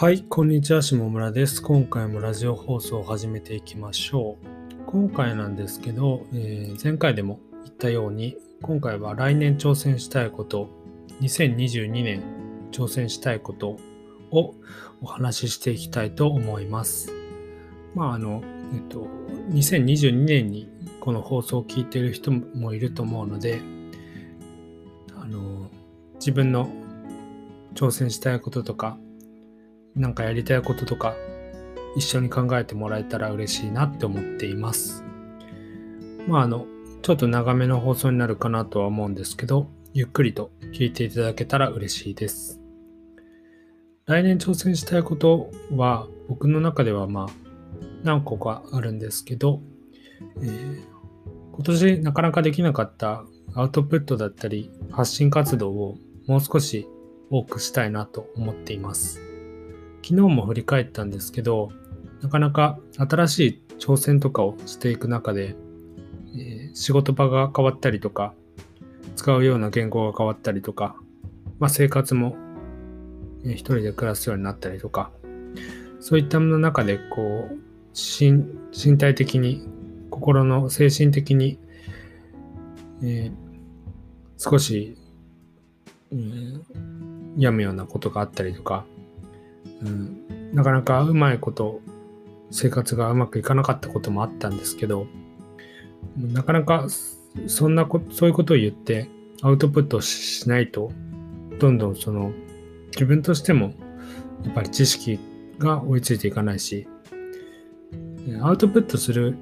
[0.00, 1.60] はい、こんにちは、下村です。
[1.60, 4.84] 今回もラジオ放送を始めていきましょう。
[4.86, 10.68] 今回なんですけど、えー前回でも言ったように、今回は来年挑戦したいこと、
[11.20, 12.22] 2022年
[12.70, 13.76] 挑戦したいこと
[14.30, 14.54] を
[15.00, 17.12] お話ししていきたいと思います。
[17.96, 19.08] まあ、あの、えっと、
[19.50, 20.70] 2022年に
[21.00, 23.60] この放送を聞いている人もいると思うので、
[25.16, 25.68] あの、
[26.20, 26.68] 自分の
[27.74, 28.96] 挑戦したいこととか、
[29.98, 31.14] なんかやりたいこととか
[31.96, 35.04] 一緒に考えてもらえたら嬉しいなって思っています。
[36.26, 36.66] まああの、
[37.02, 42.60] ちょっと長めの放送になるかなとは思うんですけど、ゆっくりと聞いていただけたら嬉しいです。
[44.06, 47.26] 来年挑戦したいことは僕の中ではまあ
[48.04, 49.60] 何個かあるんですけど、
[50.40, 50.98] えー
[51.58, 55.96] 今年なかなかできなかったアウトプットだったり発信活動を
[56.28, 56.86] もう少し
[57.30, 59.27] 多くしたいなと思っています。
[60.02, 61.70] 昨日も振り返ったんですけど、
[62.22, 65.54] なかなか新しい挑戦とかをしていく中で、
[66.34, 68.34] えー仕事場が変わったりとか、
[69.16, 70.96] 使うような言語が変わったりとか、
[71.58, 72.36] まあ、生活も、
[73.44, 75.10] えー一人で暮らすようになったりとか、
[76.00, 77.56] そういったものの中で、こう、
[77.94, 79.66] 身体的に、
[80.10, 81.58] 心の精神的に、
[83.02, 83.32] えー
[84.36, 84.96] 少し、
[86.12, 86.64] うん
[87.36, 88.84] 病むようなことがあったりとか、
[89.82, 91.80] うん、なかなかうまいこと
[92.50, 95.06] 生活がうまくいかなかったこともあったんですけど
[96.16, 96.86] なかなか
[97.46, 99.08] そんなこそういうことを言って
[99.42, 100.90] アウトプットししないと
[101.58, 102.32] どんどんその
[102.92, 103.74] 自分としても
[104.44, 105.18] やっぱり知識
[105.58, 106.88] が追いついていかないし
[108.42, 109.36] アウトプットする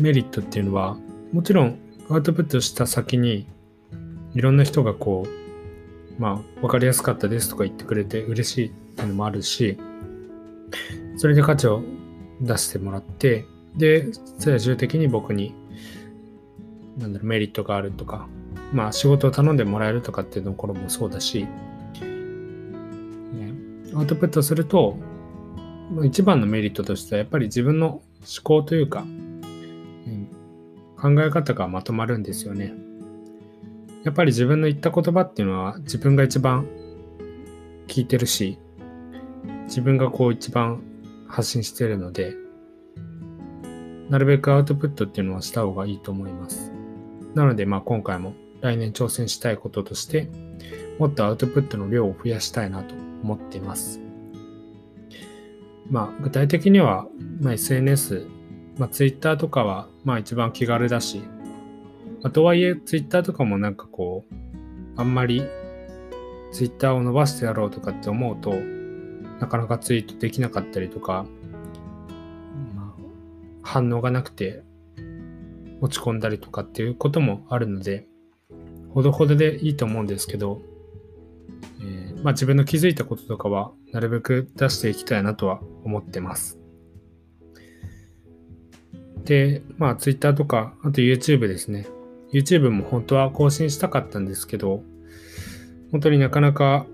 [0.00, 0.96] メリットっていうのは
[1.32, 1.78] もちろん
[2.10, 3.46] アウトプットした先に
[4.34, 5.43] いろんな人がこう
[6.18, 9.78] まあ、わかりやすかったですとか言ってくれて嬉しいっていうのもあるし、
[11.16, 11.82] それで価値を
[12.40, 13.46] 出してもらって、
[13.76, 14.08] で、
[14.38, 15.54] 最終的に僕に、
[16.98, 18.28] なんだろう、メリットがあるとか、
[18.72, 21.48] まあ、仕事を頼んでもらえるとかっていうところもそうだし、ね
[23.94, 24.96] アウトプットすると、
[26.04, 28.02] 一番のメリットとしては、やっぱり自分の思
[28.42, 29.04] 考というか、
[31.04, 32.72] 考え方がまとまるんですよね。
[34.04, 36.68] やっぱり自分の言った言葉っていうのは自分が一番
[37.86, 38.58] 聞いてるし、
[39.64, 40.82] 自分がこう一番
[41.26, 42.34] 発信してるので、
[44.10, 46.70] なるべくアウトプットっていうのはした方がいいと思います。
[47.34, 50.28] なのでまあ今回も来年挑戦したいこととして、
[50.98, 54.00] もっとアウトプットの量を増やしたいなと思っています。
[55.88, 57.06] まあ具体的には、
[57.40, 58.26] まあ、SNS、
[58.78, 61.22] まあ Twitter とかはまあ一番気軽だし、
[62.24, 64.34] まあ、とはいえ、ツイッターとかもなんかこう、
[64.96, 65.42] あんまり
[66.52, 68.54] ツイッターを伸ばしてやろうとかって思うと、
[69.40, 71.26] なかなかツイートできなかったりとか、
[72.74, 73.02] まあ、
[73.62, 74.62] 反応がなくて
[75.82, 78.06] 落ち込んだりとかっていうこともあるので、
[78.88, 80.62] ほどほどでいいと思うんですけど、
[81.82, 86.58] えーまあ、自分の気づいたこととかはなるべく出していきたいなとは思ってます。
[89.24, 91.86] で、まあ Twitter とか、あと YouTube ですね。
[92.34, 94.82] YouTube も本当は更新したかったんですけど、
[95.92, 96.84] 本当になかなか、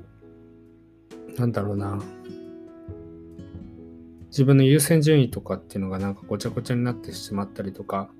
[1.39, 1.99] なんだろうな、
[4.27, 8.11] 自分の優先順位とかっていうのがなんかごちゃごちゃになってしまったりとか、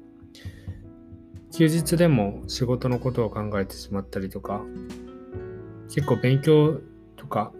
[1.53, 4.63] 休日でも仕事のことを考えてしまったりとか、
[5.95, 6.81] 結構勉強
[7.17, 7.53] とか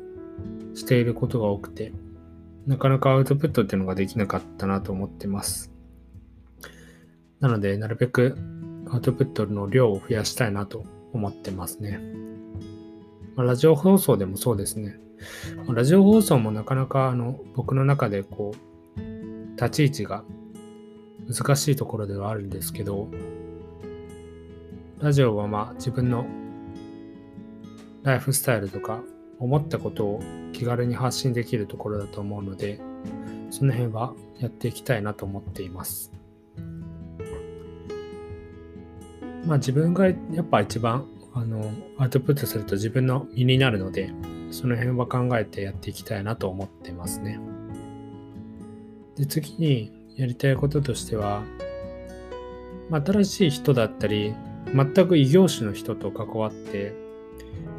[0.73, 1.93] していることが多くて、
[2.67, 5.71] なかなかアウトプットっていうのができなかったなと思ってます。
[7.41, 8.39] なので、なるべく
[8.93, 12.01] アウトプットの量を増やしたいなと思ってますね。
[13.37, 14.99] まあラジオ放送でもそうですね。
[15.69, 18.53] ラジオ放送もなかなかあの僕の中でこ
[18.97, 19.01] う、
[19.57, 20.25] 立ち位置が
[21.29, 23.09] 難しいところではあるんですけど、
[24.99, 26.27] ラジオはまあ自分の
[28.03, 29.03] ライフスタイルとか
[29.39, 30.21] 思ったことを
[30.53, 32.81] 気軽に発信できるところだと思うので、
[33.51, 36.13] その辺はやっていきたいなと思っています。
[39.47, 44.13] まあ自分がやっぱ一番あのアウトプットすると自分の身になるので、
[44.51, 47.41] その辺は考えてやっていきたいなと思ってますね。
[49.17, 51.43] で、次にやりたいこととしては、
[52.89, 54.35] まあ新しい人だったり、
[54.75, 56.95] 全く異業種の人と関わって、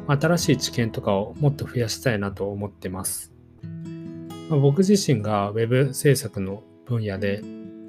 [0.08, 3.32] 新しい知見とかをもっと増やしたいなと思ってます。
[4.48, 7.42] まあ僕自身が Web 制作の分野で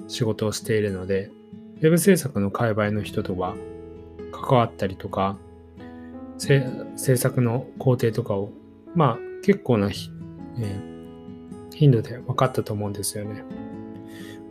[0.08, 1.30] 仕事をしているので、
[1.76, 3.54] ウェブ制作の界隈の人とは
[4.32, 5.36] 関わったりとか、
[6.38, 8.50] 制作の工程とかを、
[8.94, 13.44] まあ結構なえー、頻度で分かったと思うんですよね。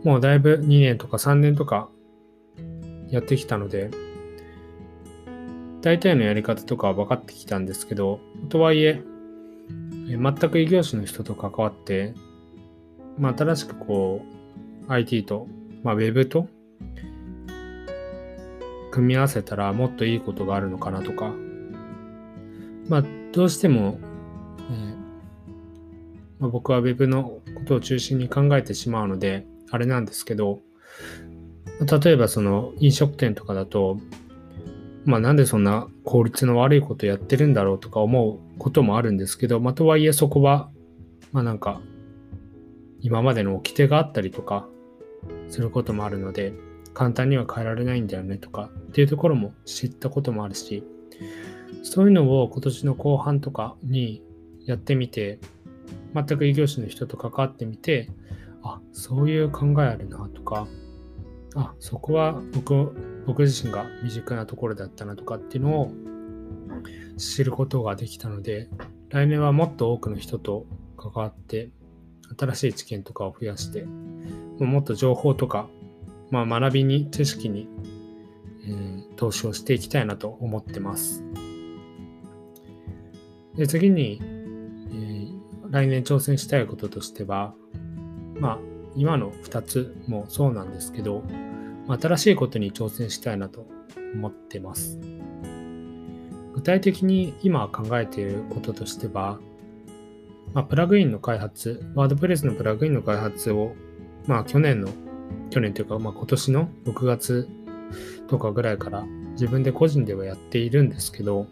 [0.04, 1.88] もうだいぶ2年とか3年とか
[3.08, 3.90] やってきたので、
[5.80, 9.02] 大体のやり方とかは分かってきたんですけど、とはいえ、
[10.08, 12.14] 全く異業種の人と関わって、
[13.18, 14.22] まあ、新しくこ
[14.88, 15.46] う、IT と、
[15.82, 16.48] まあ、Web と、
[18.94, 21.32] 組み合わせたらもっといいことがあるのかなとか、
[22.88, 23.98] まあ、どうしても、
[24.70, 24.94] えー
[26.38, 30.60] まあ、僕は Web のことを中心に考えてしまうので、あれなんですけど、
[31.80, 33.98] 例えばその飲食店とかだと、
[35.04, 40.70] まあなんでそんな効率の悪いことやってるんだろうとか思うこともあるんですけど、まあとはいえそこは、
[41.32, 41.80] まあなんか、
[43.00, 44.68] 今までの掟があったりとか
[45.48, 46.52] することもあるので、
[46.94, 50.84] 簡単には変えられないんだよねとかっていうところも知ったこともあるし、
[51.82, 54.22] そういうのを今年の後半とかに
[54.64, 55.38] やってみて、
[56.14, 58.08] 全く異業種の人と関わってみて、
[58.62, 60.66] あ、そういう考えあるなとか、
[61.56, 62.94] あ、そこは僕
[63.26, 65.92] 僕自身が未熟なところだったなとかっていうのを
[67.16, 68.68] 知ることができたので、
[69.08, 71.70] 来年はもっと多くの人と関わって、
[72.36, 73.84] 新しい知見とかを増やして、
[74.58, 75.68] もっと情報とか、
[76.34, 77.68] まあ、学びに、知識に、
[78.66, 81.22] えー、投資をしていきたいなと思ってます。
[83.56, 87.54] で次に、えー、来年挑戦したいこととしては、
[88.40, 88.58] まあ、
[88.96, 91.22] 今の2つもそうなんですけど、
[91.86, 93.66] 新しいことに挑戦したいなと
[94.14, 94.98] 思ってます。
[96.54, 99.38] 具体的に今考えていることとしては、
[100.52, 103.74] まあ、プラグインの開発、ワードプレスのプラグインの開発を、
[104.26, 104.88] まあ去年の、
[105.50, 107.48] 去年というか、まあ今年の6月
[108.28, 111.46] とかぐらいから自分で個人ではやっているんですけど、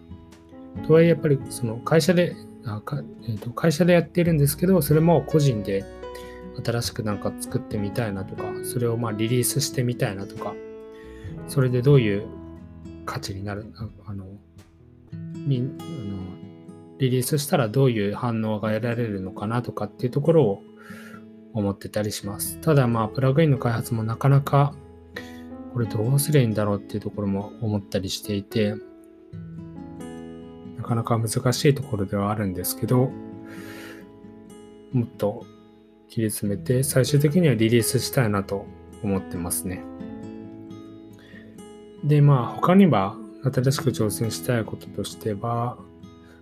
[0.87, 2.35] とはいえやっぱりその会社で、
[2.65, 5.85] あかえー、と会社でやっているんですけど、それも個人で
[6.65, 10.55] 新しくなんか作ってみたいなとか、それをまあリリースしてみたいなとか、
[11.49, 12.27] それでどういう
[13.05, 13.73] 価値になる、
[14.07, 14.27] あの、
[15.47, 16.43] みあの
[16.99, 20.63] リリースしたらどういう反応が得られるのかなとかっていうところを
[21.55, 22.59] 思ってたりします。
[22.61, 24.75] ただまあ、プラグインの開発もなかなか
[25.73, 28.75] これどうすりゃいいんだろうっていうところも思ったりしていて、
[30.77, 33.11] なかなか難しいところではあるんですけど、
[34.93, 35.47] もっと
[36.09, 38.67] 切り詰めて、最終的にはリリースしたいなと
[39.03, 39.83] 思ってますね。
[42.05, 45.79] で、まあ他には新しく挑戦したいこととしては、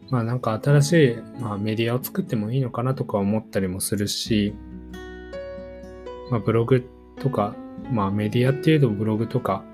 [0.08, 4.56] まあなんか新しい、まあ、メディアを作ってもいいのかなとか思ったりもするし、
[6.30, 6.88] まあブログ
[7.20, 7.54] とか、
[7.92, 9.64] まあメディアっていうとブログとか、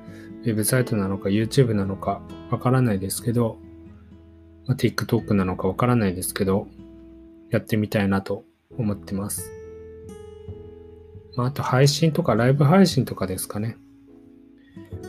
[0.43, 3.58] ウェブサイトなのか YouTube なのかわからないですけど、
[4.67, 6.69] まあ、TikTok なのかわからないですけど、
[7.50, 8.44] やってみたいなと
[8.76, 9.50] 思ってます。
[11.37, 13.76] まあ、あと配信とかライブ配信とかですかね。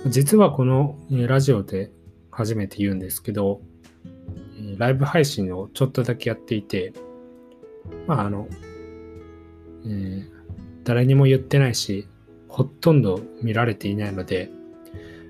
[0.08, 1.92] 実はこのラジオで
[2.32, 3.62] 初めて言うんですけど、
[4.78, 6.94] ライブ配信をちょっとだけやっていて、
[8.06, 8.48] まああの、
[9.86, 10.37] えー、
[10.88, 12.08] 誰にも言ってないし、
[12.48, 14.50] ほとんど見られていないので、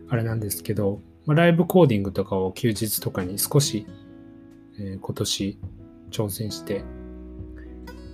[0.08, 3.88] あれなんですけど、まあ、ライブコーディングとかを休日とかに少し、
[4.80, 5.60] えー、今年
[6.12, 6.84] 挑戦して、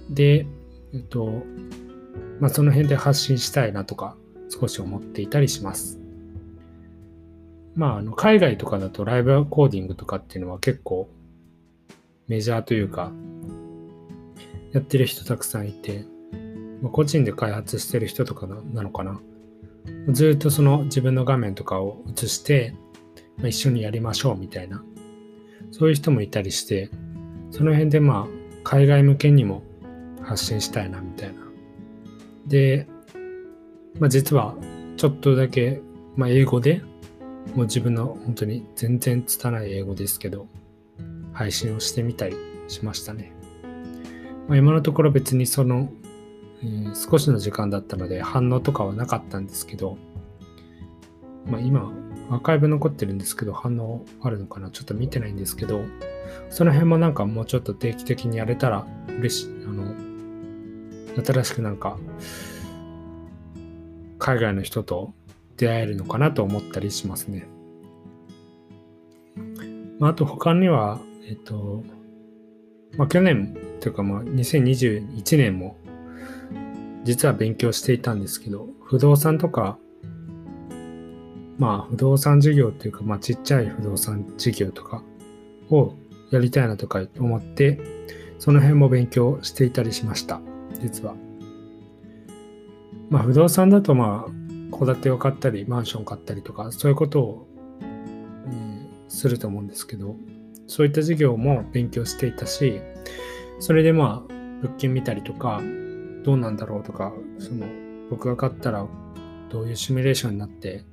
[0.10, 0.48] で、
[0.94, 1.44] えっと、
[2.39, 4.15] まあ、その辺で発信したいなとか
[4.48, 6.00] 少し思っていたりします。
[7.75, 11.10] まあ、あの海外とかだとライブコーディングとかっていうのは結構
[12.29, 13.12] メジャーというか
[14.72, 16.06] やってる人たくさんいて、
[16.84, 19.20] まあ、個人で開発してる人とかなのかな。
[20.10, 22.75] ずっとその自分の画面とかを映して、
[23.38, 24.82] まあ、一緒にやりましょうみたいな
[25.72, 26.90] そういう人もいたりして
[27.52, 28.28] その辺でまあ
[28.63, 29.62] 海外向けにも
[30.22, 31.44] 発信したいなみたいな
[32.48, 32.88] で、
[34.00, 34.56] まあ、実は
[34.98, 35.82] ちょっとだけ、
[36.16, 36.82] まあ、英語で、
[37.56, 40.48] もう自分の本当に全然拙い英語ですけど、
[41.34, 42.36] 配信をしてみたり
[42.68, 43.34] しましたね。
[44.48, 45.90] まあ、今のところ別にその、
[46.63, 49.98] えー、少しの時間だったので反応とかはなかったんですけど、
[51.46, 51.91] まあ、今、
[52.29, 54.70] アーカイブ残ってるんですけど、反応あるのかな？
[54.70, 55.82] ちょっと見てないんですけど、
[56.50, 58.88] その辺もなんかもうちょっと定期的にやれたら
[59.20, 59.93] 嬉しい、あの、
[61.24, 61.98] 新しくなんか
[64.20, 65.13] 海外の人と
[65.58, 67.48] 出会えるのかなと思ったりしますね。
[70.00, 71.84] まあ、あと他には、えっと、
[72.98, 75.77] まあ、去年というかまあ2021年も
[77.03, 79.77] 実は勉強していたんですけど、不動産とか、
[81.58, 85.03] まあ不動産事業というか、まあちっちゃい不動産事業とか
[85.70, 85.93] を
[86.32, 87.79] やりたいなとか思って、
[88.39, 90.41] その辺も勉強していたりしました、
[90.82, 91.15] 実は。
[93.10, 94.43] まあ不動産だとまあ
[94.86, 97.48] 戸建てを買ったりマンション買ったりとかそういうことを、
[97.82, 100.15] えー、すると思うんですけど
[100.67, 102.82] そういった事業も勉強していたし
[103.60, 105.62] それでまあ物件見たりとか
[106.24, 107.68] どうなんだろうとかその
[108.10, 108.88] 僕が買ったら
[109.50, 110.86] どういうシミュレーションになって、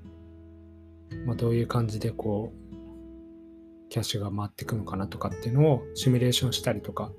[1.25, 7.11] まあ、どういう感じでこうキャッシュが回ってくのかなとかっていうのをシミュレーションしたりとか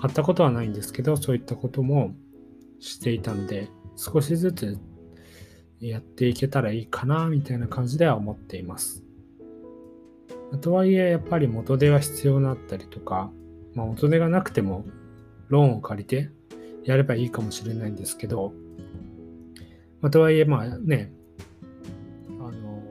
[0.00, 2.14] 買ったことはないんですけどそういったことも
[2.78, 4.78] していたので少しずつ
[5.80, 9.02] やっていけたらいいかなみたいな感じでは思っています。
[10.60, 13.30] とはいえやっぱり元手は必要だったりとか、
[13.74, 14.84] まあ、元手がなくても
[15.48, 16.30] ローンを借りて
[16.84, 18.52] やればいいかもしれないんですけど、
[20.00, 21.12] まあ、とはいえまあね
[22.28, 22.82] あの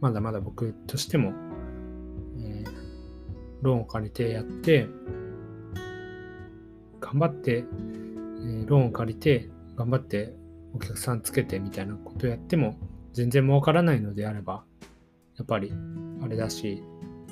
[0.00, 1.32] まだまだ僕としても、
[2.38, 2.70] えー、
[3.62, 4.88] ローンを借りてやって
[7.00, 7.64] 頑張って、え、
[8.66, 10.34] ローンを借りて頑張って
[10.74, 12.78] お客さんつけてみたいなことやっても
[13.12, 14.64] 全然儲からないのであれば
[15.36, 15.72] やっぱり
[16.22, 16.82] あれだし、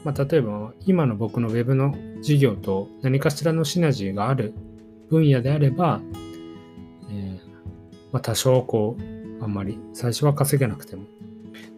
[0.04, 4.54] まあ、例えば今の僕の Web の事業と何かしらのシナジーがある
[5.08, 6.00] 分野であれば、
[7.10, 7.38] えー、
[8.12, 11.04] まあ、多少こうあんまり最初は稼げなくても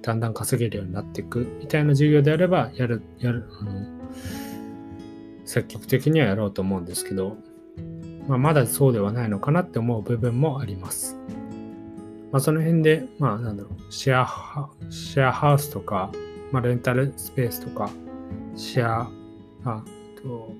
[0.02, 3.86] だんだん稼げるようになっていくみたいな事業であればやるやるあの
[5.44, 7.36] 積極的にはやろうと思うんですけど
[8.28, 11.16] まあ、まだそうではないのかなって思う部分もあります。
[12.32, 16.10] まあ、その辺で、まあ、なんだろう、シェアハ、シェアハウスとか、
[16.50, 17.90] まあ、レンタルスペースとか、
[18.56, 19.08] シェア、
[19.64, 19.84] あ
[20.22, 20.52] と、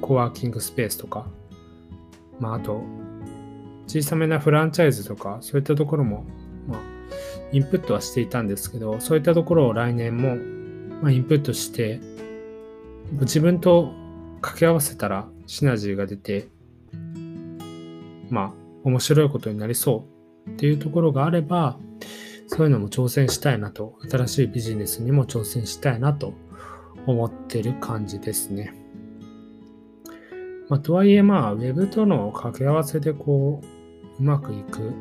[0.00, 1.26] コワーキングスペースとか、
[2.40, 2.82] まあ、あと、
[3.86, 6.24] 小さめなフランチャイズとか、そういったところも、
[6.66, 6.80] まあ、
[7.52, 10.36] インプットはしていたんですけど、そういったところを来年も、
[11.02, 12.00] まあ、インプットして、
[13.20, 13.92] 自分と
[14.40, 16.48] 掛け合わせたらシナジーが出て、
[18.30, 18.52] まあ、
[18.84, 20.06] 面白いことになりそ
[20.46, 21.78] うっていうところがあれば、
[22.46, 26.34] そういうのも挑戦したいなと、新しいビジネスにも挑戦したいなと
[27.06, 28.83] 思ってる感じですね。
[30.68, 34.92] まあ、とはいえまあ、ウェブとの掛け合わせでこう、うまくいくっ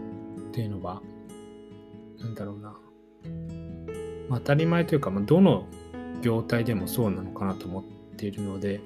[0.52, 1.02] ていうのは、
[2.20, 2.76] なんだろうな。
[4.30, 5.68] ま、当たり前というか、まあ、どの
[6.22, 7.84] 業態でもそうなのかなと思っ
[8.18, 8.82] ているので、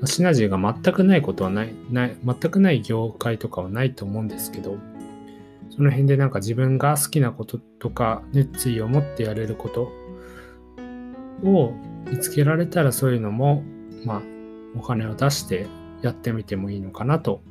[0.00, 4.76] まシナジーが全くないことはない、ない、全くない業界とかはないと思うんですけど、
[5.70, 9.92] その辺でなんか自分が好きなこととか、熱意を持ってやれること
[11.44, 11.72] を
[12.10, 13.62] 見つけられたらそういうのも、
[14.04, 14.22] まあ、
[14.76, 15.66] お金を出して
[16.02, 17.42] やってみてもいいのかなと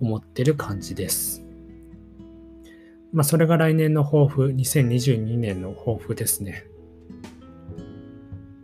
[0.00, 1.44] 思ってる感じです。
[3.12, 6.64] まあ、それが来年の抱負、2022年の抱負ですね。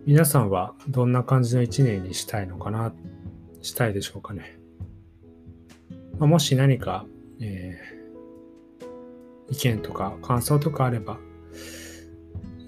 [0.06, 2.92] 皆さんはどんな感じの一年にしたいのかな
[3.62, 4.58] したいでしょうかね。
[6.18, 7.06] まあ、もし何か、
[7.40, 11.18] えー、意見とか感想とかあれば、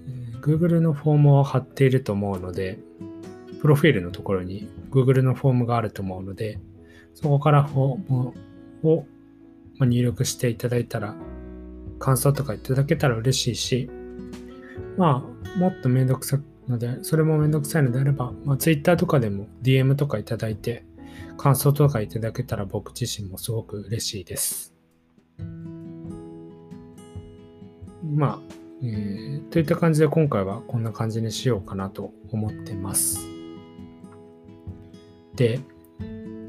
[0.08, 2.78] え、Google のフォームを貼っていると思うので、
[3.60, 6.58] プロフィールのところに Google のフォームがあると思うので、
[7.14, 8.34] そこからフォーム
[8.82, 9.06] を
[9.80, 11.14] 入力していただいたら、
[11.98, 13.90] 感想とかいただけたら嬉しいし、
[14.96, 20.84] まあ、もっとめんどくさので、それもめんどくさいのであれば、まあ、Twitter とかでも DM とかいただいて、
[21.36, 24.74] 感想とかいただけたら僕自身もすごく嬉しいです。
[28.14, 33.35] まあ、えー、といった感じで今回はこんな感じにしようかなと思ってます。
[35.36, 35.60] で、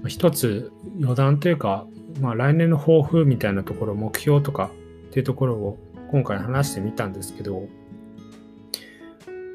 [0.07, 1.85] 一つ余談というか、
[2.21, 4.71] まあ来年の抱負みたいなところ、目標とか
[5.09, 5.77] っていうところを
[6.11, 7.67] 今回話してみたんですけど、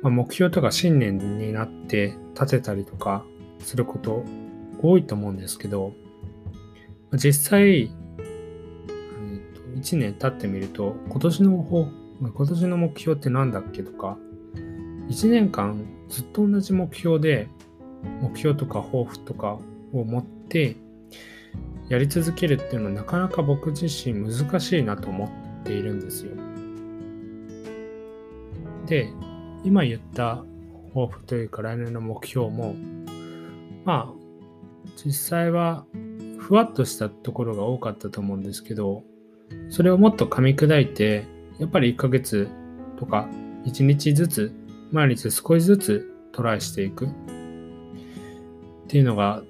[0.02, 3.24] まあ、目標とか信念になって立てたりとか
[3.60, 4.24] すること
[4.82, 5.92] 多いと思うんですけど、
[7.14, 7.90] 実際、
[9.76, 11.86] 1年経ってみると、今年の方
[12.20, 14.16] 今年の目標って何だっけとか、
[15.08, 17.48] 1年間ずっと同じ目標で、
[18.21, 19.59] 目標とか抱負とか
[19.92, 20.76] を持って
[21.88, 25.26] やり続けるっていうのはなかなか僕自身難しいなと思
[25.61, 26.32] っているんですよ。
[28.87, 29.09] で、
[29.64, 30.44] 今言った
[30.94, 32.75] 抱負というか来年の目標も、
[33.85, 34.23] まあ、
[35.04, 35.85] 実際は
[36.38, 39.04] ふわっとしたところが多かったと思うんですけど、
[39.71, 41.26] それをもっと噛み砕いて、
[41.59, 42.49] やっぱり1ヶ月
[42.99, 43.28] とか
[43.64, 44.52] 1日ずつ、
[44.90, 47.09] 毎日少しずつトライしていく
[48.92, 49.42] っていうのが、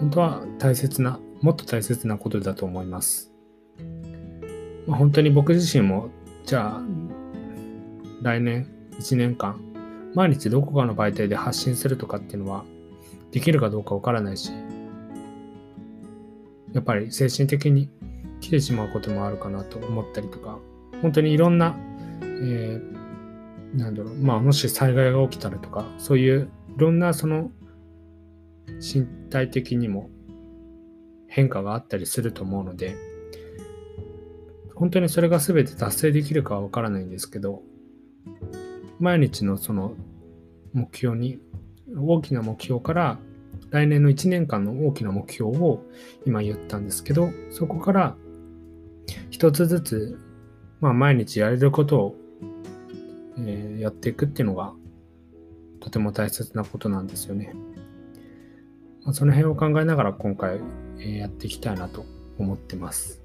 [0.00, 3.32] 本当は大切な、もっと大切なことだと思います。
[4.88, 6.10] まあ、本当に僕自身も、
[6.44, 6.82] じゃあ、
[8.22, 8.66] 来年
[8.98, 9.60] 1年間、
[10.16, 12.64] 毎日どこかの媒体で発信するとかっていうのは、
[13.30, 14.50] できるかどうかわからないし、
[16.72, 17.88] やっぱり精神的に
[18.40, 20.58] 来てしまうこともあるかなと思ったりとか、
[21.02, 21.76] 本当にいろんな、
[22.20, 27.52] えー、なんだろう、まあもし災害が起きたらとか、そういういろんなその
[28.80, 30.10] 身体的にも
[31.26, 32.96] 変化があったりすると思うので、
[34.74, 37.62] 本当にそれが全て達成できるかはわからないんですけど、
[38.98, 39.94] 毎日のその
[40.72, 41.40] 目標に、
[41.96, 43.18] 大きな目標から
[43.70, 45.82] 来年の1年間の大きな目標を
[46.26, 48.16] 今言ったんですけど、そこから
[49.30, 50.18] 一つずつ、
[50.80, 52.16] まあ、毎日やれることを、
[53.38, 54.72] え、やっていくっていうのが
[55.80, 57.54] とても大切なことなんですよね。
[59.08, 60.60] まあ、その辺を考えながら今回、
[61.00, 62.04] え、やっていきたいなと
[62.36, 63.22] 思ってます。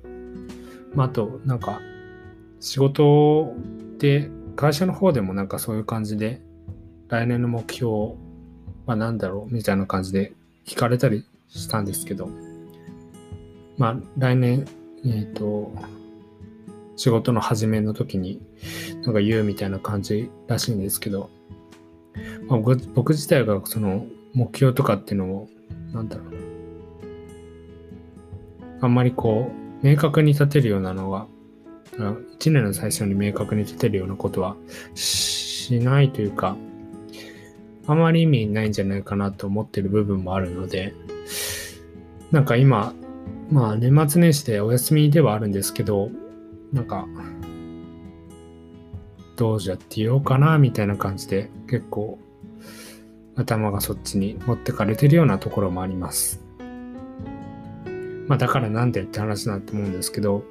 [0.96, 1.82] まあ、あと、なんか、
[2.62, 3.54] 仕事
[4.00, 6.40] で、会社の方でもなんかそういう感じで、
[7.10, 8.14] 来年の目標
[8.86, 10.32] は何だろうみたいな感じで
[10.66, 12.30] 聞かれたりしたんですけど、
[13.78, 14.66] まあ、来年、
[15.04, 15.74] えっ、ー、と、
[16.96, 18.40] 仕事の始めの時に
[19.04, 21.30] なんか言うみたいな感じらしいんですけど、
[22.48, 22.60] まあ、
[22.94, 25.50] 僕自体がその目標とかっていうのを、
[25.94, 26.38] なんだろうな。
[28.82, 31.28] あんまりこう、明確に立てるようなのは、
[32.36, 34.56] 一年の最初に明確に立てるようなことは
[34.96, 36.58] しないというか、
[37.86, 40.94] あまり意味ないんじゃないかなと思ってる部分もあるので、
[42.32, 42.94] なんか今、
[43.52, 46.10] まあ年末年始でお休みではあるんですけど、
[46.72, 47.08] なんか、
[49.36, 52.20] どうじゃって言おうかなみたいな感じで結構
[53.36, 56.42] 頭がそっちに持ってかれてるようなところもあります。
[58.28, 60.44] まあだからなんでって話なんて思うんですけど、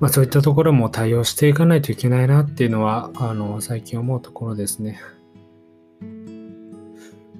[0.00, 5.00] まあそういったところも対応していかないといけないなっていうのは、あの、最近思うところですね。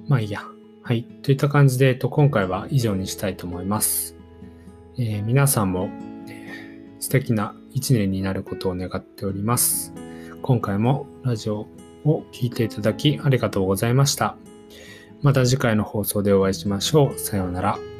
[0.07, 0.41] まあいいや。
[0.83, 1.03] はい。
[1.03, 4.15] といった感じで、えっと、今回は以上にしたいと思います。
[4.97, 5.89] えー、皆さんも、
[6.27, 9.93] えー、素敵な一年になることを願っております。
[10.41, 11.67] 今回もラジオ
[12.05, 14.35] を聞いていただきありがとうございました。
[15.21, 17.19] また次回の放送でお会いしましょう。
[17.19, 17.90] さようなら。